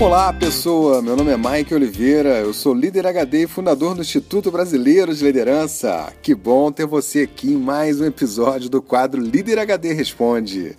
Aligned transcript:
Olá, 0.00 0.32
pessoa! 0.32 1.02
Meu 1.02 1.16
nome 1.16 1.32
é 1.32 1.36
Mike 1.36 1.74
Oliveira, 1.74 2.38
eu 2.38 2.54
sou 2.54 2.72
líder 2.72 3.04
HD 3.04 3.42
e 3.42 3.46
fundador 3.48 3.96
do 3.96 4.00
Instituto 4.00 4.48
Brasileiro 4.48 5.12
de 5.12 5.24
Liderança. 5.24 6.12
Que 6.22 6.36
bom 6.36 6.70
ter 6.70 6.86
você 6.86 7.22
aqui 7.22 7.48
em 7.54 7.56
mais 7.56 8.00
um 8.00 8.04
episódio 8.04 8.70
do 8.70 8.80
quadro 8.80 9.20
Líder 9.20 9.58
HD 9.58 9.92
Responde. 9.92 10.76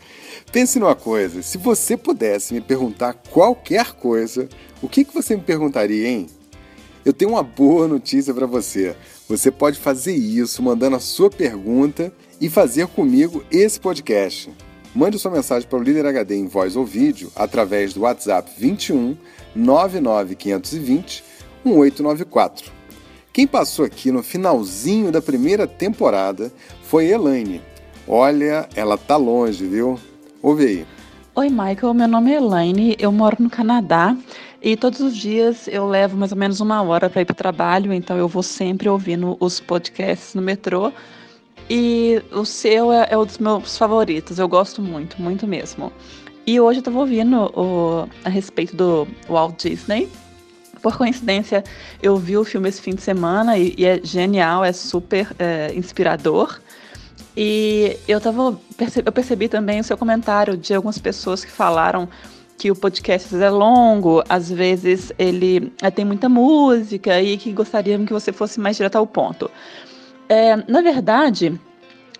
Pense 0.54 0.80
numa 0.80 0.96
coisa: 0.96 1.42
se 1.42 1.58
você 1.58 1.98
pudesse 1.98 2.54
me 2.54 2.62
perguntar 2.62 3.14
qualquer 3.30 3.92
coisa, 3.92 4.48
o 4.82 4.88
que, 4.88 5.04
que 5.04 5.14
você 5.14 5.36
me 5.36 5.44
perguntaria, 5.44 6.08
hein? 6.08 6.28
Eu 7.04 7.12
tenho 7.12 7.32
uma 7.32 7.44
boa 7.44 7.90
notícia 7.90 8.34
para 8.34 8.46
você. 8.46 8.96
Você 9.28 9.52
pode 9.52 9.78
fazer 9.78 10.16
isso 10.16 10.64
mandando 10.64 10.96
a 10.96 11.00
sua 11.02 11.30
pergunta 11.30 12.14
e 12.40 12.50
fazer 12.50 12.88
comigo 12.88 13.44
esse 13.52 13.82
podcast. 13.82 14.50
Mande 15.00 15.18
sua 15.18 15.32
mensagem 15.32 15.66
para 15.66 15.80
o 15.80 15.82
Líder 15.82 16.06
HD 16.06 16.36
em 16.36 16.46
voz 16.46 16.76
ou 16.76 16.86
vídeo 16.86 17.32
através 17.34 17.94
do 17.94 18.02
WhatsApp 18.02 18.52
21 18.58 19.16
99520 19.56 21.24
1894. 21.64 22.70
Quem 23.32 23.48
passou 23.48 23.86
aqui 23.86 24.12
no 24.12 24.22
finalzinho 24.22 25.10
da 25.10 25.22
primeira 25.22 25.66
temporada 25.66 26.52
foi 26.84 27.06
Elaine. 27.06 27.62
Olha, 28.06 28.68
ela 28.76 28.98
tá 28.98 29.16
longe, 29.16 29.66
viu? 29.66 29.98
Ouve 30.44 30.66
aí. 30.66 30.86
Oi, 31.34 31.50
Michael. 31.50 31.94
Meu 31.94 32.08
nome 32.10 32.34
é 32.34 32.36
Elaine. 32.36 32.98
Eu 33.00 33.14
moro 33.14 33.38
no 33.40 33.50
Canadá 33.50 34.18
e 34.62 34.76
todos 34.76 35.00
os 35.00 35.16
dias 35.16 35.70
eu 35.70 35.88
levo 35.88 36.18
mais 36.18 36.34
ou 36.34 36.38
menos 36.38 36.60
uma 36.60 36.82
hora 36.82 37.10
para 37.10 37.22
ir 37.22 37.26
para 37.26 37.32
o 37.32 37.38
trabalho, 37.38 37.94
então 37.94 38.18
eu 38.18 38.28
vou 38.28 38.44
sempre 38.44 38.90
ouvindo 38.90 39.38
os 39.40 39.62
podcasts 39.62 40.36
no 40.36 40.42
metrô 40.42 40.92
e 41.70 42.22
o 42.32 42.46
seu 42.46 42.92
é, 42.92 43.10
é 43.12 43.18
um 43.18 43.26
dos 43.26 43.38
meus 43.38 43.78
favoritos, 43.78 44.40
eu 44.40 44.48
gosto 44.48 44.82
muito, 44.82 45.22
muito 45.22 45.46
mesmo. 45.46 45.92
E 46.48 46.60
hoje 46.60 46.80
eu 46.80 46.82
estava 46.82 47.00
ouvindo 47.00 47.44
o, 47.56 48.10
a 48.24 48.30
respeito 48.30 48.76
do 48.76 49.08
Walt 49.30 49.62
Disney. 49.62 50.10
Por 50.82 50.98
coincidência, 50.98 51.64
eu 52.02 52.18
vi 52.18 52.38
o 52.38 52.44
filme 52.44 52.70
esse 52.70 52.82
fim 52.82 52.96
de 52.96 53.02
semana 53.02 53.58
e, 53.58 53.76
e 53.78 53.86
é 53.86 54.00
genial, 54.04 54.66
é 54.66 54.72
super 54.72 55.30
é, 55.38 55.72
inspirador. 55.76 56.60
E 57.38 57.98
eu, 58.08 58.20
tava, 58.20 58.60
eu 59.06 59.12
percebi 59.12 59.48
também 59.48 59.80
o 59.80 59.84
seu 59.84 59.98
comentário 59.98 60.58
de 60.58 60.74
algumas 60.74 60.98
pessoas 60.98 61.46
que 61.46 61.52
falaram 61.52 62.10
que 62.58 62.72
o 62.72 62.76
podcast 62.76 63.34
é 63.36 63.50
longo, 63.50 64.24
às 64.28 64.50
vezes 64.50 65.14
ele 65.18 65.72
é, 65.82 65.90
tem 65.90 66.04
muita 66.04 66.28
música 66.28 67.22
e 67.22 67.38
que 67.38 67.54
gostariam 67.54 68.06
que 68.06 68.12
você 68.12 68.34
fosse 68.34 68.60
mais 68.60 68.76
direto 68.76 68.98
ao 68.98 69.08
ponto. 69.08 69.50
É, 70.30 70.56
na 70.68 70.82
verdade, 70.82 71.60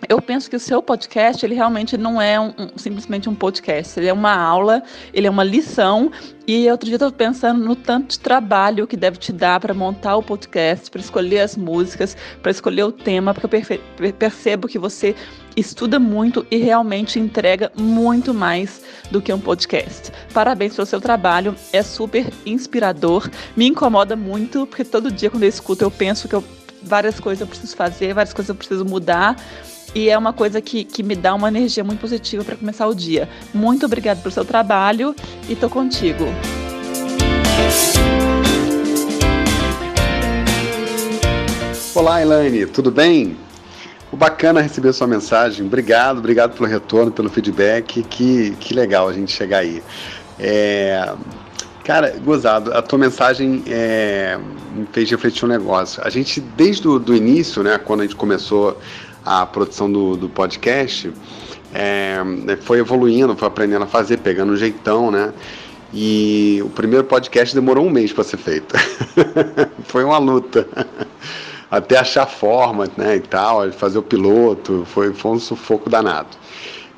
eu 0.08 0.20
penso 0.20 0.48
que 0.48 0.56
o 0.56 0.60
seu 0.60 0.82
podcast 0.82 1.44
ele 1.44 1.54
realmente 1.54 1.96
não 1.96 2.20
é 2.20 2.40
um, 2.40 2.52
um, 2.58 2.70
simplesmente 2.76 3.28
um 3.28 3.34
podcast, 3.34 4.00
ele 4.00 4.08
é 4.08 4.12
uma 4.12 4.34
aula, 4.34 4.82
ele 5.12 5.26
é 5.26 5.30
uma 5.30 5.44
lição. 5.44 6.10
E 6.46 6.68
outro 6.68 6.86
dia 6.86 6.94
eu 6.94 6.96
estava 6.96 7.12
pensando 7.12 7.64
no 7.64 7.76
tanto 7.76 8.08
de 8.08 8.18
trabalho 8.18 8.86
que 8.86 8.96
deve 8.96 9.18
te 9.18 9.32
dar 9.32 9.60
para 9.60 9.72
montar 9.72 10.16
o 10.16 10.22
podcast, 10.22 10.90
para 10.90 11.00
escolher 11.00 11.40
as 11.40 11.56
músicas, 11.56 12.16
para 12.42 12.50
escolher 12.50 12.82
o 12.82 12.90
tema, 12.90 13.32
porque 13.32 13.46
eu 13.46 14.12
percebo 14.12 14.66
que 14.66 14.78
você 14.78 15.14
estuda 15.56 15.98
muito 15.98 16.44
e 16.50 16.56
realmente 16.56 17.20
entrega 17.20 17.70
muito 17.76 18.32
mais 18.32 18.82
do 19.10 19.20
que 19.20 19.32
um 19.32 19.38
podcast. 19.38 20.10
Parabéns 20.32 20.74
pelo 20.74 20.86
seu 20.86 21.00
trabalho, 21.00 21.54
é 21.72 21.82
super 21.82 22.26
inspirador, 22.46 23.28
me 23.56 23.66
incomoda 23.66 24.16
muito, 24.16 24.66
porque 24.66 24.84
todo 24.84 25.10
dia 25.10 25.30
quando 25.30 25.44
eu 25.44 25.48
escuto 25.48 25.84
eu 25.84 25.90
penso 25.90 26.28
que 26.28 26.34
eu 26.34 26.42
várias 26.82 27.20
coisas 27.20 27.40
eu 27.40 27.46
preciso 27.46 27.76
fazer, 27.76 28.14
várias 28.14 28.32
coisas 28.32 28.48
eu 28.48 28.54
preciso 28.54 28.84
mudar. 28.84 29.36
E 29.94 30.08
é 30.08 30.16
uma 30.16 30.32
coisa 30.32 30.60
que, 30.60 30.84
que 30.84 31.02
me 31.02 31.16
dá 31.16 31.34
uma 31.34 31.48
energia 31.48 31.82
muito 31.82 32.00
positiva 32.00 32.44
para 32.44 32.56
começar 32.56 32.86
o 32.86 32.94
dia. 32.94 33.28
Muito 33.52 33.84
obrigada 33.86 34.20
pelo 34.20 34.32
seu 34.32 34.44
trabalho 34.44 35.14
e 35.48 35.56
tô 35.56 35.68
contigo. 35.68 36.26
Olá, 41.92 42.22
Elaine, 42.22 42.66
tudo 42.66 42.90
bem? 42.90 43.36
O 44.12 44.16
bacana 44.16 44.60
receber 44.60 44.92
sua 44.92 45.08
mensagem. 45.08 45.66
Obrigado, 45.66 46.18
obrigado 46.18 46.56
pelo 46.56 46.68
retorno, 46.68 47.10
pelo 47.10 47.28
feedback. 47.28 48.02
Que, 48.04 48.52
que 48.60 48.74
legal 48.74 49.08
a 49.08 49.12
gente 49.12 49.32
chegar 49.32 49.58
aí. 49.58 49.82
É, 50.38 51.12
Cara, 51.84 52.14
gozado, 52.22 52.72
a 52.72 52.82
tua 52.82 52.98
mensagem 52.98 53.62
é, 53.66 54.38
me 54.74 54.86
fez 54.92 55.10
refletir 55.10 55.44
um 55.44 55.48
negócio. 55.48 56.02
A 56.04 56.10
gente, 56.10 56.40
desde 56.40 56.86
o 56.86 56.98
do 56.98 57.14
início, 57.14 57.62
né, 57.62 57.78
quando 57.78 58.00
a 58.00 58.02
gente 58.04 58.16
começou 58.16 58.78
a 59.24 59.46
produção 59.46 59.90
do, 59.90 60.16
do 60.16 60.28
podcast, 60.28 61.12
é, 61.74 62.18
foi 62.60 62.78
evoluindo, 62.80 63.34
foi 63.34 63.48
aprendendo 63.48 63.84
a 63.84 63.86
fazer, 63.86 64.18
pegando 64.18 64.52
um 64.52 64.56
jeitão, 64.56 65.10
né? 65.10 65.32
E 65.92 66.60
o 66.64 66.68
primeiro 66.68 67.04
podcast 67.04 67.54
demorou 67.54 67.86
um 67.86 67.90
mês 67.90 68.12
para 68.12 68.24
ser 68.24 68.36
feito. 68.36 68.76
foi 69.84 70.04
uma 70.04 70.18
luta. 70.18 70.68
Até 71.70 71.98
achar 71.98 72.26
forma, 72.26 72.88
né, 72.96 73.16
e 73.16 73.20
tal, 73.20 73.70
fazer 73.72 73.98
o 73.98 74.02
piloto, 74.02 74.84
foi, 74.86 75.12
foi 75.12 75.30
um 75.32 75.38
sufoco 75.38 75.88
danado. 75.88 76.28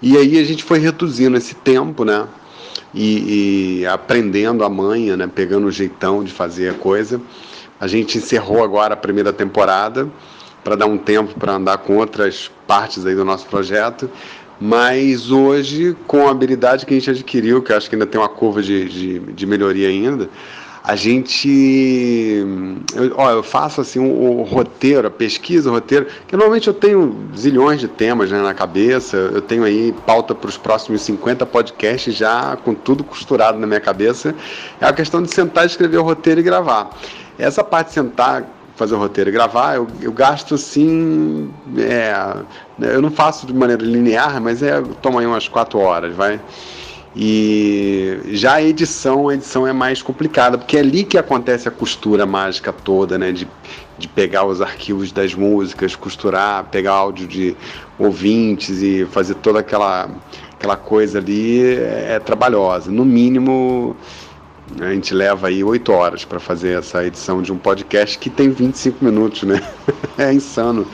E 0.00 0.16
aí 0.16 0.38
a 0.38 0.44
gente 0.44 0.64
foi 0.64 0.78
reduzindo 0.78 1.36
esse 1.36 1.54
tempo, 1.54 2.04
né? 2.04 2.26
E, 2.94 3.80
e 3.80 3.86
aprendendo 3.86 4.64
a 4.64 4.68
manha, 4.68 5.16
né, 5.16 5.28
pegando 5.32 5.66
o 5.66 5.70
jeitão 5.70 6.22
de 6.22 6.32
fazer 6.32 6.70
a 6.70 6.74
coisa. 6.74 7.20
A 7.80 7.86
gente 7.86 8.18
encerrou 8.18 8.62
agora 8.62 8.94
a 8.94 8.96
primeira 8.96 9.32
temporada 9.32 10.08
para 10.62 10.76
dar 10.76 10.86
um 10.86 10.98
tempo 10.98 11.34
para 11.38 11.54
andar 11.54 11.78
com 11.78 11.96
outras 11.96 12.50
partes 12.66 13.04
aí 13.04 13.14
do 13.14 13.24
nosso 13.24 13.46
projeto. 13.46 14.08
Mas 14.60 15.30
hoje, 15.30 15.96
com 16.06 16.28
a 16.28 16.30
habilidade 16.30 16.86
que 16.86 16.94
a 16.94 16.96
gente 16.96 17.10
adquiriu, 17.10 17.60
que 17.62 17.72
acho 17.72 17.88
que 17.88 17.96
ainda 17.96 18.06
tem 18.06 18.20
uma 18.20 18.28
curva 18.28 18.62
de, 18.62 18.88
de, 18.88 19.18
de 19.18 19.46
melhoria 19.46 19.88
ainda, 19.88 20.30
a 20.84 20.96
gente. 20.96 22.44
Eu, 22.94 23.14
ó, 23.16 23.30
eu 23.30 23.42
faço 23.42 23.80
assim 23.80 24.00
o, 24.00 24.40
o, 24.40 24.42
roteiro, 24.42 25.06
a 25.06 25.10
pesquisa, 25.10 25.70
o 25.70 25.72
roteiro, 25.72 26.06
que 26.26 26.34
normalmente 26.36 26.66
eu 26.66 26.74
tenho 26.74 27.28
zilhões 27.36 27.80
de 27.80 27.86
temas 27.86 28.30
né, 28.32 28.42
na 28.42 28.52
cabeça, 28.52 29.16
eu 29.16 29.40
tenho 29.40 29.62
aí 29.62 29.94
pauta 30.04 30.34
para 30.34 30.48
os 30.48 30.56
próximos 30.56 31.02
50 31.02 31.46
podcasts 31.46 32.14
já 32.14 32.56
com 32.56 32.74
tudo 32.74 33.04
costurado 33.04 33.58
na 33.58 33.66
minha 33.66 33.80
cabeça. 33.80 34.34
É 34.80 34.86
a 34.86 34.92
questão 34.92 35.22
de 35.22 35.32
sentar, 35.32 35.66
escrever 35.66 35.98
o 35.98 36.02
roteiro 36.02 36.40
e 36.40 36.42
gravar. 36.42 36.90
Essa 37.38 37.62
parte 37.62 37.88
de 37.88 37.94
sentar, 37.94 38.44
fazer 38.74 38.94
o 38.94 38.98
roteiro 38.98 39.30
e 39.30 39.32
gravar, 39.32 39.76
eu, 39.76 39.86
eu 40.00 40.10
gasto 40.10 40.56
assim. 40.56 41.48
É, 41.78 42.12
eu 42.80 43.00
não 43.00 43.10
faço 43.10 43.46
de 43.46 43.54
maneira 43.54 43.84
linear, 43.84 44.40
mas 44.40 44.62
é, 44.64 44.82
toma 45.00 45.20
aí 45.20 45.26
umas 45.26 45.46
4 45.46 45.78
horas, 45.78 46.14
vai. 46.16 46.40
E 47.14 48.20
já 48.30 48.54
a 48.54 48.62
edição, 48.62 49.28
a 49.28 49.34
edição 49.34 49.66
é 49.66 49.72
mais 49.72 50.00
complicada, 50.00 50.56
porque 50.56 50.78
é 50.78 50.80
ali 50.80 51.04
que 51.04 51.18
acontece 51.18 51.68
a 51.68 51.70
costura 51.70 52.24
mágica 52.24 52.72
toda, 52.72 53.18
né? 53.18 53.32
De, 53.32 53.46
de 53.98 54.08
pegar 54.08 54.46
os 54.46 54.62
arquivos 54.62 55.12
das 55.12 55.34
músicas, 55.34 55.94
costurar, 55.94 56.64
pegar 56.70 56.92
áudio 56.92 57.28
de 57.28 57.56
ouvintes 57.98 58.80
e 58.80 59.06
fazer 59.10 59.34
toda 59.36 59.60
aquela, 59.60 60.08
aquela 60.54 60.76
coisa 60.76 61.18
ali 61.18 61.62
é, 61.62 62.14
é 62.14 62.18
trabalhosa. 62.18 62.90
No 62.90 63.04
mínimo, 63.04 63.94
a 64.80 64.90
gente 64.90 65.12
leva 65.12 65.48
aí 65.48 65.62
oito 65.62 65.92
horas 65.92 66.24
para 66.24 66.40
fazer 66.40 66.78
essa 66.78 67.04
edição 67.04 67.42
de 67.42 67.52
um 67.52 67.58
podcast 67.58 68.18
que 68.18 68.30
tem 68.30 68.48
25 68.48 69.04
minutos, 69.04 69.42
né? 69.42 69.60
é 70.16 70.32
insano, 70.32 70.86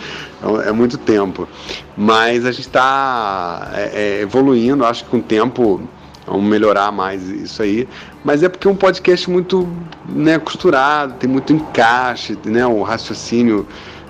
é, 0.43 0.71
é 0.71 0.73
muito 0.73 0.99
tempo. 0.99 1.49
Mas 1.97 2.45
a 2.45 2.51
gente 2.51 2.67
está 2.67 3.71
é, 3.73 3.91
é, 3.95 4.21
evoluindo, 4.23 4.85
acho 4.85 5.05
que 5.05 5.11
com 5.11 5.19
o 5.19 5.23
tempo 5.23 5.81
Vamos 6.29 6.45
melhorar 6.45 6.93
mais 6.93 7.29
isso 7.29 7.63
aí. 7.63 7.89
Mas 8.25 8.43
é 8.43 8.49
porque 8.49 8.69
é 8.69 8.71
um 8.71 8.77
podcast 8.77 9.31
muito 9.31 9.69
né, 10.09 10.39
costurado, 10.39 11.15
tem 11.15 11.29
muito 11.29 11.53
encaixe, 11.53 12.39
né, 12.45 12.67
o 12.67 12.83
raciocínio 12.83 13.67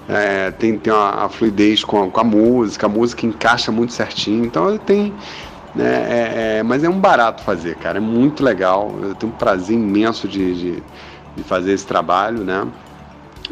é, 0.08 0.50
tem, 0.52 0.78
tem 0.78 0.92
uma, 0.92 1.25
a 1.25 1.28
fluidez 1.28 1.84
com 1.84 2.04
a, 2.04 2.10
com 2.10 2.20
a, 2.20 2.25
música, 2.25 2.87
a 2.87 2.88
música 2.88 3.26
encaixa 3.26 3.70
muito 3.70 3.92
certinho. 3.92 4.44
Então 4.44 4.76
tem. 4.78 5.12
Né, 5.75 5.84
é, 5.84 6.58
é, 6.58 6.62
mas 6.62 6.82
é 6.82 6.88
um 6.88 6.98
barato 6.98 7.42
fazer, 7.42 7.76
cara. 7.76 7.98
É 7.98 8.00
muito 8.00 8.42
legal. 8.42 8.94
Eu 9.02 9.14
tenho 9.14 9.31
um 9.32 9.37
prazer 9.37 9.76
imenso 9.76 10.26
de, 10.26 10.54
de, 10.54 10.82
de 11.37 11.42
fazer 11.42 11.72
esse 11.72 11.87
trabalho, 11.87 12.42
né? 12.42 12.66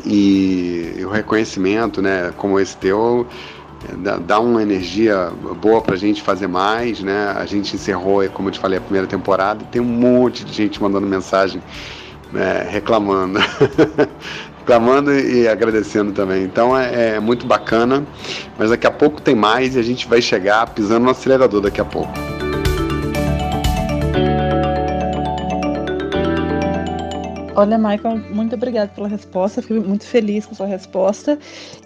E, 0.04 0.94
e 0.98 1.04
o 1.04 1.10
reconhecimento, 1.10 2.00
né, 2.00 2.32
como 2.36 2.58
esse 2.58 2.76
teu 2.76 3.26
dá, 4.26 4.40
uma 4.40 4.62
energia 4.62 5.30
boa 5.60 5.80
para 5.80 5.94
a 5.94 5.98
gente 5.98 6.22
fazer 6.22 6.46
mais, 6.46 7.00
né? 7.00 7.34
A 7.36 7.46
gente 7.46 7.74
encerrou, 7.74 8.28
como 8.30 8.48
eu 8.48 8.52
te 8.52 8.58
falei, 8.58 8.78
a 8.78 8.82
primeira 8.82 9.06
temporada 9.06 9.64
tem 9.70 9.80
um 9.80 9.84
monte 9.84 10.44
de 10.44 10.52
gente 10.52 10.82
mandando 10.82 11.06
mensagem 11.06 11.62
né, 12.32 12.66
reclamando. 12.68 13.38
reclamando 14.58 15.12
e 15.16 15.46
agradecendo 15.46 16.12
também. 16.12 16.42
Então 16.42 16.76
é, 16.76 17.16
é, 17.16 17.20
muito 17.20 17.46
bacana, 17.46 18.04
mas 18.58 18.70
daqui 18.70 18.86
a 18.86 18.90
pouco 18.90 19.22
tem 19.22 19.34
mais 19.34 19.76
e 19.76 19.78
a 19.78 19.82
gente 19.82 20.08
vai 20.08 20.20
chegar 20.20 20.66
pisando 20.70 21.04
no 21.04 21.10
acelerador 21.10 21.60
daqui 21.60 21.80
a 21.80 21.84
pouco. 21.84 22.35
Olha, 27.58 27.78
Michael, 27.78 28.18
muito 28.34 28.54
obrigada 28.54 28.92
pela 28.94 29.08
resposta. 29.08 29.62
Fico 29.62 29.80
muito 29.80 30.04
feliz 30.04 30.44
com 30.44 30.52
a 30.52 30.56
sua 30.56 30.66
resposta. 30.66 31.38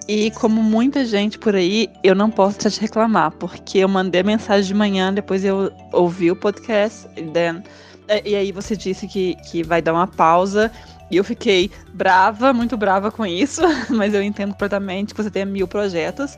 E 0.08 0.32
como 0.32 0.60
muita 0.60 1.04
gente 1.04 1.38
por 1.38 1.54
aí, 1.54 1.88
eu 2.02 2.12
não 2.12 2.28
posso 2.28 2.58
te 2.58 2.80
reclamar, 2.80 3.30
porque 3.30 3.78
eu 3.78 3.88
mandei 3.88 4.20
a 4.20 4.24
mensagem 4.24 4.66
de 4.66 4.74
manhã, 4.74 5.14
depois 5.14 5.44
eu 5.44 5.72
ouvi 5.92 6.28
o 6.28 6.34
podcast, 6.34 7.06
e 7.16 7.22
then 7.22 7.62
é, 8.08 8.28
e 8.28 8.34
aí 8.34 8.50
você 8.50 8.76
disse 8.76 9.06
que, 9.06 9.36
que 9.48 9.62
vai 9.62 9.80
dar 9.80 9.92
uma 9.92 10.08
pausa. 10.08 10.72
E 11.08 11.16
eu 11.16 11.22
fiquei 11.22 11.70
brava, 11.94 12.52
muito 12.52 12.76
brava 12.76 13.12
com 13.12 13.24
isso, 13.24 13.62
mas 13.88 14.12
eu 14.12 14.22
entendo 14.22 14.50
completamente 14.50 15.14
que 15.14 15.22
você 15.22 15.30
tem 15.30 15.44
mil 15.44 15.68
projetos. 15.68 16.36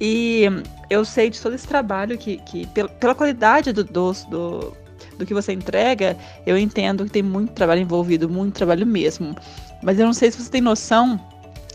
E 0.00 0.44
eu 0.88 1.04
sei 1.04 1.30
de 1.30 1.40
todo 1.40 1.56
esse 1.56 1.66
trabalho 1.66 2.16
que, 2.16 2.36
que 2.38 2.64
pela, 2.68 2.88
pela 2.88 3.14
qualidade 3.16 3.72
do, 3.72 3.82
do, 3.82 4.12
do, 4.30 4.76
do 5.18 5.26
que 5.26 5.34
você 5.34 5.52
entrega, 5.52 6.16
eu 6.46 6.56
entendo 6.56 7.04
que 7.04 7.10
tem 7.10 7.22
muito 7.22 7.52
trabalho 7.52 7.80
envolvido, 7.80 8.28
muito 8.28 8.54
trabalho 8.54 8.86
mesmo. 8.86 9.34
Mas 9.82 9.98
eu 9.98 10.06
não 10.06 10.12
sei 10.12 10.30
se 10.30 10.42
você 10.42 10.50
tem 10.50 10.60
noção 10.60 11.20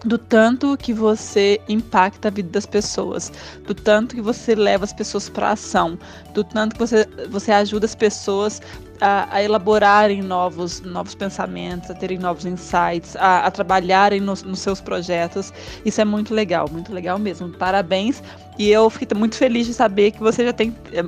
do 0.03 0.17
tanto 0.17 0.77
que 0.77 0.93
você 0.93 1.59
impacta 1.69 2.27
a 2.27 2.31
vida 2.31 2.49
das 2.49 2.65
pessoas, 2.65 3.31
do 3.65 3.73
tanto 3.73 4.15
que 4.15 4.21
você 4.21 4.53
leva 4.53 4.83
as 4.83 4.93
pessoas 4.93 5.29
para 5.29 5.51
ação, 5.51 5.97
do 6.33 6.43
tanto 6.43 6.73
que 6.73 6.79
você, 6.79 7.07
você 7.29 7.51
ajuda 7.51 7.85
as 7.85 7.95
pessoas 7.95 8.61
a, 9.03 9.27
a, 9.29 9.43
elaborarem 9.43 10.21
novos, 10.21 10.79
novos 10.79 11.13
pensamentos, 11.13 11.91
a 11.91 11.93
terem 11.93 12.17
novos 12.17 12.45
insights, 12.45 13.17
a, 13.17 13.45
a 13.45 13.51
trabalharem 13.51 14.21
nos, 14.21 14.43
nos, 14.43 14.59
seus 14.59 14.79
projetos. 14.79 15.51
Isso 15.83 15.99
é 15.99 16.05
muito 16.05 16.33
legal, 16.33 16.69
muito 16.71 16.93
legal 16.93 17.19
mesmo. 17.19 17.49
Parabéns. 17.49 18.23
E 18.57 18.69
eu 18.71 18.89
fiquei 18.89 19.17
muito 19.17 19.35
feliz 19.35 19.67
de 19.67 19.73
saber 19.73 20.11
que 20.11 20.19
você 20.19 20.45
já 20.45 20.53
tem 20.53 20.73
é, 20.93 21.03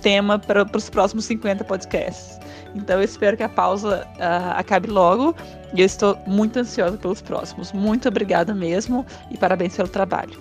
tema 0.00 0.38
para 0.38 0.64
os 0.76 0.88
próximos 0.88 1.24
50 1.24 1.64
podcasts. 1.64 2.38
Então 2.72 2.98
eu 2.98 3.04
espero 3.04 3.36
que 3.36 3.42
a 3.42 3.48
pausa 3.48 4.06
uh, 4.16 4.58
acabe 4.58 4.88
logo 4.88 5.34
e 5.74 5.80
eu 5.80 5.86
estou 5.86 6.16
muito 6.26 6.58
ansiosa 6.60 6.96
pelos 6.96 7.20
próximos. 7.20 7.72
Muito 7.72 8.06
obrigada 8.06 8.54
mesmo 8.54 9.04
e 9.30 9.36
parabéns 9.36 9.76
pelo 9.76 9.88
trabalho. 9.88 10.38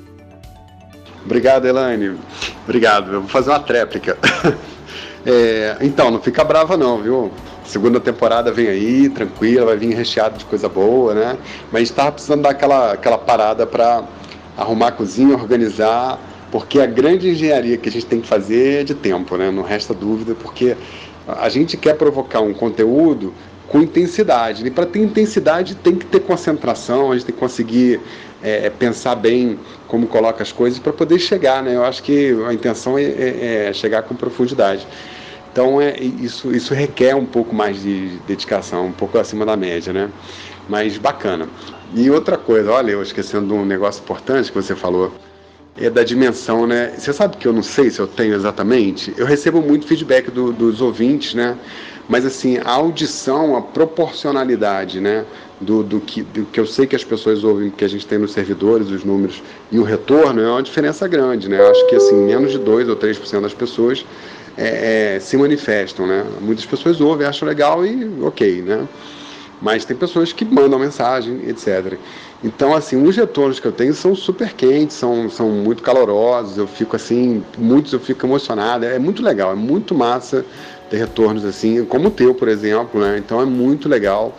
Obrigado, 1.25 1.66
Elaine. 1.66 2.19
Obrigado. 2.66 3.13
Eu 3.13 3.22
vou 3.22 3.30
fazer 3.30 3.50
uma 3.50 3.60
tréplica. 3.60 4.18
é, 5.25 5.78
então, 5.81 6.12
não 6.12 6.22
fica 6.22 6.44
brava 6.44 6.75
não, 6.75 7.02
viu? 7.02 7.31
Segunda 7.64 8.00
temporada 8.00 8.52
vem 8.52 8.68
aí, 8.68 9.10
tranquila, 9.10 9.68
vai 9.68 9.78
vir 9.78 9.96
recheado 9.96 10.38
de 10.38 10.46
coisa 10.46 10.68
boa, 10.68 11.14
né? 11.14 11.38
Mas 11.72 11.81
a 11.81 11.86
gente 11.86 11.94
tava 11.94 12.12
precisando 12.12 12.42
dar 12.42 12.50
aquela, 12.50 12.92
aquela 12.94 13.18
parada 13.18 13.66
para 13.66 14.04
arrumar 14.58 14.88
a 14.88 14.92
cozinha, 14.92 15.36
organizar, 15.36 16.20
porque 16.52 16.80
a 16.80 16.86
grande 16.86 17.30
engenharia 17.30 17.78
que 17.78 17.88
a 17.88 17.92
gente 17.92 18.06
tem 18.06 18.20
que 18.20 18.28
fazer 18.28 18.81
é 18.81 18.84
de 18.84 18.94
tempo, 18.94 19.38
né? 19.38 19.50
Não 19.50 19.64
resta 19.64 19.94
dúvida, 19.94 20.36
porque 20.36 20.75
a 21.25 21.48
gente 21.48 21.78
quer 21.78 21.96
provocar 21.96 22.42
um 22.42 22.54
conteúdo 22.54 23.34
com 23.68 23.81
intensidade. 23.81 24.65
E 24.65 24.69
para 24.69 24.86
ter 24.86 25.00
intensidade 25.00 25.75
tem 25.75 25.95
que 25.95 26.06
ter 26.06 26.19
concentração, 26.19 27.12
a 27.12 27.15
gente 27.15 27.25
tem 27.25 27.33
que 27.36 27.39
conseguir 27.39 28.00
é, 28.42 28.69
pensar 28.69 29.15
bem 29.15 29.57
como 29.88 30.07
coloca 30.07 30.44
as 30.44 30.51
coisas 30.51 30.80
para 30.80 30.94
poder 30.94 31.19
chegar. 31.19 31.63
Né? 31.63 31.75
Eu 31.75 31.83
acho 31.83 32.04
que 32.04 32.36
a 32.48 32.54
intenção 32.54 32.98
é, 32.98 33.04
é, 33.04 33.68
é 33.69 33.74
chegar 33.74 34.04
com 34.04 34.15
profundidade. 34.15 34.86
Então 35.51 35.80
é, 35.80 35.98
isso, 36.00 36.54
isso 36.54 36.74
requer 36.74 37.15
um 37.15 37.25
pouco 37.25 37.56
mais 37.56 37.81
de 37.81 38.18
dedicação, 38.27 38.88
um 38.88 38.92
pouco 38.92 39.19
acima 39.19 39.45
da 39.45 39.56
média, 39.56 39.94
né? 39.94 40.10
Mas 40.68 40.98
bacana. 40.98 41.48
E 41.94 42.10
outra 42.10 42.38
coisa, 42.38 42.71
olha, 42.71 42.92
eu 42.92 43.04
esquecendo 43.04 43.48
de 43.48 43.54
um 43.54 43.63
negócio 43.63 44.01
importante 44.01 44.51
que 44.51 44.56
você 44.56 44.75
falou 44.75 45.13
é 45.78 45.90
da 45.90 46.04
dimensão, 46.04 46.68
né? 46.68 46.94
Você 46.98 47.12
sabe 47.12 47.38
que 47.38 47.48
eu 47.48 47.54
não 47.54 47.64
sei 47.64 47.90
se 47.90 48.00
eu 48.00 48.08
tenho 48.08 48.36
exatamente. 48.36 49.14
Eu 49.18 49.25
recebo 49.25 49.62
muito 49.62 49.88
feedback 49.88 50.30
do, 50.30 50.52
dos 50.52 50.81
ouvintes, 50.81 51.34
né? 51.34 51.58
Mas 52.08 52.25
assim, 52.25 52.58
a 52.64 52.72
audição, 52.72 53.56
a 53.56 53.62
proporcionalidade, 53.62 55.00
né? 55.00 55.25
Do, 55.60 55.81
do, 55.81 56.00
que, 56.02 56.22
do 56.22 56.46
que 56.46 56.60
eu 56.60 56.66
sei 56.66 56.86
que 56.86 56.96
as 56.96 57.04
pessoas 57.04 57.44
ouvem, 57.44 57.70
que 57.70 57.86
a 57.86 57.88
gente 57.88 58.06
tem 58.06 58.18
nos 58.18 58.34
servidores, 58.34 58.90
os 58.90 59.06
números 59.06 59.42
e 59.72 59.80
o 59.80 59.84
retorno 59.84 60.42
é 60.42 60.50
uma 60.50 60.62
diferença 60.62 61.08
grande, 61.08 61.48
né? 61.48 61.60
Eu 61.60 61.72
acho 61.72 61.88
que 61.88 61.96
assim, 61.96 62.16
menos 62.16 62.52
de 62.52 62.58
2 62.58 62.90
ou 62.90 62.98
3% 62.98 63.42
das 63.42 63.54
pessoas 63.54 64.06
é, 64.58 65.16
é, 65.16 65.20
se 65.20 65.38
manifestam, 65.38 66.06
né? 66.06 66.25
Muitas 66.42 66.66
pessoas 66.66 67.00
ouvem, 67.00 67.25
acham 67.25 67.48
legal 67.48 67.86
e 67.86 68.10
ok, 68.22 68.62
né? 68.62 68.88
Mas 69.63 69.86
tem 69.86 69.95
pessoas 69.95 70.33
que 70.33 70.44
mandam 70.44 70.77
mensagem, 70.77 71.39
etc. 71.48 71.98
Então, 72.44 72.75
assim, 72.75 73.01
os 73.01 73.15
retornos 73.15 73.62
que 73.62 73.65
eu 73.65 73.71
tenho 73.71 73.94
são 73.94 74.13
super 74.13 74.51
quentes, 74.51 74.98
são, 74.98 75.30
são 75.30 75.50
muito 75.50 75.81
calorosos, 75.81 76.57
eu 76.57 76.68
fico 76.68 76.98
assim, 76.98 77.42
muitos 77.57 77.94
eu 77.94 78.00
fico 78.01 78.25
emocionado, 78.25 78.83
é 78.83 79.00
muito 79.00 79.24
legal, 79.24 79.54
é 79.54 79.56
muito 79.56 79.95
massa 79.95 80.45
ter 80.89 80.98
retornos 80.98 81.45
assim, 81.45 81.86
como 81.86 82.10
o 82.10 82.12
teu, 82.12 82.36
por 82.36 82.50
exemplo, 82.50 83.00
né? 83.00 83.18
Então 83.18 83.42
é 83.42 83.45
muito 83.45 83.88
legal. 83.88 84.38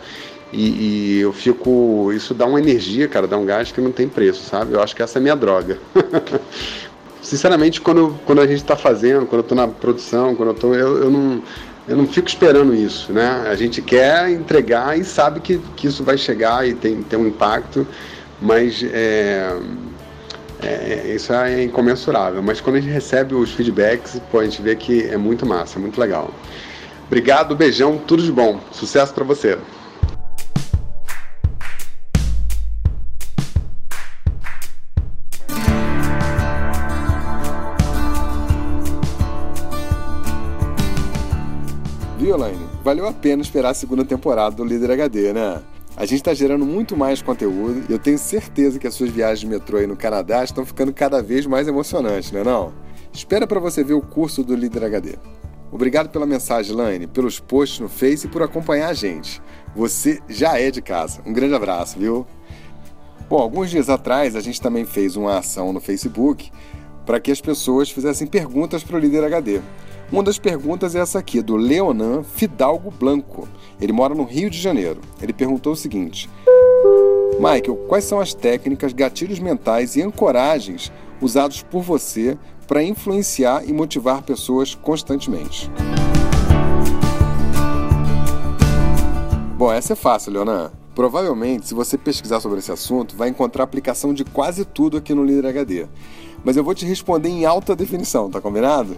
E, 0.53 1.17
e, 1.17 1.19
eu 1.21 1.33
fico. 1.33 2.13
Isso 2.13 2.35
dá 2.35 2.45
uma 2.45 2.59
energia, 2.59 3.07
cara, 3.07 3.27
dá 3.27 3.35
um 3.35 3.45
gás 3.45 3.71
que 3.71 3.81
não 3.81 3.91
tem 3.91 4.07
preço, 4.07 4.43
sabe? 4.43 4.73
Eu 4.73 4.81
acho 4.81 4.95
que 4.95 5.01
essa 5.01 5.17
é 5.17 5.19
a 5.19 5.23
minha 5.23 5.35
droga. 5.35 5.79
Sinceramente, 7.19 7.81
quando, 7.81 8.15
quando 8.25 8.41
a 8.41 8.45
gente 8.45 8.61
está 8.61 8.75
fazendo, 8.75 9.25
quando 9.25 9.39
eu 9.39 9.41
estou 9.41 9.55
na 9.55 9.67
produção, 9.67 10.35
quando 10.35 10.49
eu 10.49 10.55
estou. 10.55 10.75
Eu, 10.75 11.03
eu 11.03 11.09
não 11.09 11.41
eu 11.87 11.95
não 11.95 12.07
fico 12.07 12.27
esperando 12.27 12.73
isso, 12.73 13.13
né? 13.13 13.45
A 13.47 13.55
gente 13.55 13.81
quer 13.81 14.29
entregar 14.29 14.97
e 14.97 15.03
sabe 15.03 15.39
que, 15.39 15.59
que 15.75 15.87
isso 15.87 16.03
vai 16.03 16.17
chegar 16.17 16.67
e 16.67 16.73
tem, 16.73 17.03
tem 17.03 17.19
um 17.19 17.27
impacto, 17.27 17.87
mas 18.41 18.83
é, 18.83 19.55
é, 20.63 21.13
isso 21.15 21.31
é 21.31 21.63
incomensurável. 21.63 22.41
Mas 22.41 22.59
quando 22.59 22.77
a 22.77 22.79
gente 22.79 22.91
recebe 22.91 23.35
os 23.35 23.51
feedbacks, 23.51 24.19
pô, 24.31 24.39
a 24.39 24.43
gente 24.43 24.61
vê 24.61 24.75
que 24.75 25.03
é 25.03 25.17
muito 25.17 25.45
massa, 25.45 25.77
muito 25.77 25.99
legal. 25.99 26.33
Obrigado, 27.05 27.55
beijão, 27.55 27.99
tudo 27.99 28.23
de 28.23 28.31
bom. 28.31 28.59
Sucesso 28.71 29.13
para 29.13 29.23
você. 29.23 29.57
Valeu 42.83 43.07
a 43.07 43.13
pena 43.13 43.41
esperar 43.41 43.69
a 43.69 43.73
segunda 43.73 44.03
temporada 44.03 44.55
do 44.55 44.63
Líder 44.63 44.91
HD, 44.91 45.33
né? 45.33 45.61
A 45.97 46.05
gente 46.05 46.19
está 46.19 46.33
gerando 46.33 46.65
muito 46.65 46.97
mais 46.97 47.21
conteúdo 47.21 47.85
e 47.87 47.91
eu 47.93 47.99
tenho 47.99 48.17
certeza 48.17 48.79
que 48.79 48.87
as 48.87 48.93
suas 48.93 49.09
viagens 49.09 49.39
de 49.39 49.47
metrô 49.47 49.77
aí 49.77 49.87
no 49.87 49.95
Canadá 49.95 50.43
estão 50.43 50.65
ficando 50.65 50.91
cada 50.91 51.21
vez 51.21 51.45
mais 51.45 51.67
emocionantes, 51.67 52.31
não 52.31 52.41
é 52.41 52.43
não? 52.43 52.73
Espera 53.13 53.47
para 53.47 53.59
você 53.59 53.83
ver 53.83 53.93
o 53.93 54.01
curso 54.01 54.43
do 54.43 54.55
Líder 54.55 54.83
HD. 54.83 55.15
Obrigado 55.71 56.09
pela 56.09 56.25
mensagem, 56.25 56.75
Laine, 56.75 57.07
pelos 57.07 57.39
posts 57.39 57.79
no 57.79 57.87
Face 57.87 58.27
e 58.27 58.29
por 58.29 58.43
acompanhar 58.43 58.89
a 58.89 58.93
gente. 58.93 59.41
Você 59.75 60.19
já 60.27 60.59
é 60.59 60.69
de 60.71 60.81
casa. 60.81 61.21
Um 61.25 61.31
grande 61.31 61.53
abraço, 61.53 61.99
viu? 61.99 62.25
Bom, 63.29 63.37
alguns 63.37 63.69
dias 63.69 63.89
atrás 63.89 64.35
a 64.35 64.41
gente 64.41 64.61
também 64.61 64.85
fez 64.85 65.15
uma 65.15 65.37
ação 65.37 65.71
no 65.71 65.79
Facebook 65.79 66.51
para 67.05 67.19
que 67.19 67.31
as 67.31 67.39
pessoas 67.39 67.89
fizessem 67.89 68.27
perguntas 68.27 68.83
para 68.83 68.97
o 68.97 68.99
Líder 68.99 69.23
HD. 69.23 69.61
Uma 70.11 70.21
das 70.21 70.37
perguntas 70.37 70.93
é 70.93 70.99
essa 70.99 71.17
aqui, 71.17 71.41
do 71.41 71.55
Leonan 71.55 72.21
Fidalgo 72.21 72.91
Blanco. 72.91 73.47
Ele 73.81 73.91
mora 73.91 74.13
no 74.13 74.23
Rio 74.23 74.51
de 74.51 74.59
Janeiro. 74.59 75.01
Ele 75.19 75.33
perguntou 75.33 75.73
o 75.73 75.75
seguinte: 75.75 76.29
Michael, 77.39 77.75
quais 77.87 78.03
são 78.03 78.19
as 78.19 78.33
técnicas, 78.33 78.93
gatilhos 78.93 79.39
mentais 79.39 79.95
e 79.95 80.03
ancoragens 80.03 80.91
usados 81.19 81.63
por 81.63 81.81
você 81.81 82.37
para 82.67 82.83
influenciar 82.83 83.67
e 83.67 83.73
motivar 83.73 84.21
pessoas 84.21 84.75
constantemente? 84.75 85.71
Bom, 89.57 89.71
essa 89.71 89.93
é 89.93 89.95
fácil, 89.95 90.33
Leonan. 90.33 90.71
Provavelmente, 90.93 91.67
se 91.67 91.73
você 91.73 91.97
pesquisar 91.97 92.39
sobre 92.39 92.59
esse 92.59 92.71
assunto, 92.71 93.17
vai 93.17 93.27
encontrar 93.27 93.63
aplicação 93.63 94.13
de 94.13 94.23
quase 94.23 94.63
tudo 94.63 94.97
aqui 94.97 95.13
no 95.13 95.25
Líder 95.25 95.47
HD 95.47 95.87
mas 96.45 96.55
eu 96.55 96.63
vou 96.63 96.75
te 96.75 96.85
responder 96.85 97.27
em 97.27 97.43
alta 97.43 97.75
definição, 97.75 98.29
tá 98.29 98.39
combinado? 98.39 98.95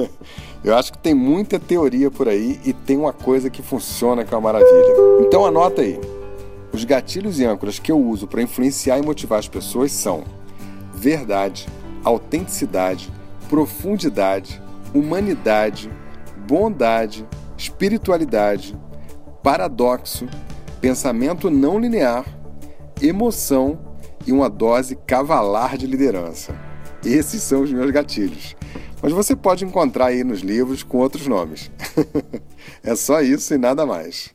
eu 0.62 0.76
acho 0.76 0.92
que 0.92 0.98
tem 0.98 1.14
muita 1.14 1.58
teoria 1.58 2.10
por 2.10 2.28
aí 2.28 2.60
e 2.66 2.74
tem 2.74 2.98
uma 2.98 3.14
coisa 3.14 3.48
que 3.48 3.62
funciona 3.62 4.24
que 4.24 4.34
é 4.34 4.36
uma 4.36 4.52
maravilha. 4.52 4.94
Então 5.22 5.46
anota 5.46 5.80
aí. 5.80 5.98
Os 6.70 6.84
gatilhos 6.84 7.40
e 7.40 7.46
âncoras 7.46 7.78
que 7.78 7.90
eu 7.90 7.98
uso 7.98 8.26
para 8.26 8.42
influenciar 8.42 8.98
e 8.98 9.02
motivar 9.02 9.38
as 9.38 9.48
pessoas 9.48 9.90
são 9.90 10.22
verdade, 10.92 11.66
autenticidade, 12.04 13.10
profundidade, 13.48 14.60
humanidade, 14.94 15.90
bondade, 16.46 17.26
espiritualidade, 17.56 18.78
paradoxo, 19.42 20.28
pensamento 20.78 21.50
não 21.50 21.78
linear, 21.78 22.26
emoção 23.00 23.78
e 24.26 24.32
uma 24.32 24.50
dose 24.50 24.94
cavalar 25.06 25.78
de 25.78 25.86
liderança. 25.86 26.71
Esses 27.04 27.42
são 27.42 27.62
os 27.62 27.72
meus 27.72 27.90
gatilhos. 27.90 28.54
Mas 29.02 29.12
você 29.12 29.34
pode 29.34 29.64
encontrar 29.64 30.06
aí 30.06 30.22
nos 30.22 30.40
livros 30.40 30.84
com 30.84 30.98
outros 30.98 31.26
nomes. 31.26 31.70
é 32.82 32.94
só 32.94 33.20
isso 33.20 33.52
e 33.52 33.58
nada 33.58 33.84
mais. 33.84 34.32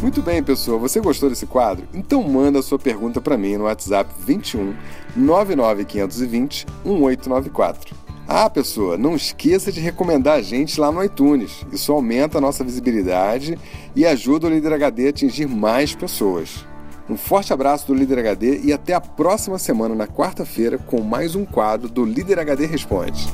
Muito 0.00 0.22
bem, 0.22 0.42
pessoal. 0.42 0.78
Você 0.78 1.00
gostou 1.00 1.28
desse 1.28 1.44
quadro? 1.44 1.86
Então 1.92 2.22
manda 2.22 2.62
sua 2.62 2.78
pergunta 2.78 3.20
para 3.20 3.36
mim 3.36 3.56
no 3.56 3.64
WhatsApp 3.64 4.10
21 4.24 4.74
99520 5.16 6.66
1894. 6.84 8.03
Ah, 8.26 8.48
pessoa, 8.48 8.96
não 8.96 9.14
esqueça 9.14 9.70
de 9.70 9.80
recomendar 9.80 10.38
a 10.38 10.42
gente 10.42 10.80
lá 10.80 10.90
no 10.90 11.04
iTunes. 11.04 11.64
Isso 11.70 11.92
aumenta 11.92 12.38
a 12.38 12.40
nossa 12.40 12.64
visibilidade 12.64 13.58
e 13.94 14.06
ajuda 14.06 14.46
o 14.46 14.50
Líder 14.50 14.72
HD 14.72 15.06
a 15.06 15.10
atingir 15.10 15.46
mais 15.46 15.94
pessoas. 15.94 16.64
Um 17.08 17.18
forte 17.18 17.52
abraço 17.52 17.86
do 17.86 17.94
Líder 17.94 18.20
HD 18.20 18.60
e 18.64 18.72
até 18.72 18.94
a 18.94 19.00
próxima 19.00 19.58
semana, 19.58 19.94
na 19.94 20.06
quarta-feira, 20.06 20.78
com 20.78 21.02
mais 21.02 21.34
um 21.34 21.44
quadro 21.44 21.86
do 21.86 22.02
Líder 22.02 22.38
HD 22.38 22.64
Responde. 22.64 23.28